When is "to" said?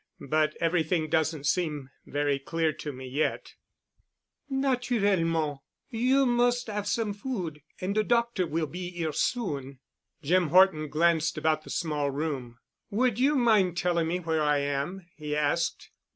2.73-2.91